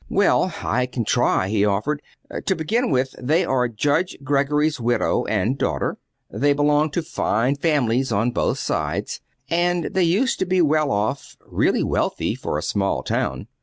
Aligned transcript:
"Well, 0.09 0.51
I 0.63 0.87
can 0.87 1.05
try," 1.05 1.47
he 1.49 1.63
offered. 1.63 2.01
"To 2.47 2.55
begin 2.55 2.89
with, 2.89 3.13
they 3.21 3.45
are 3.45 3.67
Judge 3.67 4.17
Greggory's 4.23 4.79
widow 4.79 5.25
and 5.25 5.59
daughter. 5.59 5.99
They 6.31 6.53
belong 6.53 6.89
to 6.93 7.03
fine 7.03 7.55
families 7.55 8.11
on 8.11 8.31
both 8.31 8.57
sides, 8.57 9.21
and 9.47 9.93
they 9.93 10.01
used 10.03 10.39
to 10.39 10.47
be 10.47 10.59
well 10.59 10.89
off 10.89 11.37
really 11.45 11.83
wealthy, 11.83 12.33
for 12.33 12.57
a 12.57 12.63
small 12.63 13.03
town. 13.03 13.45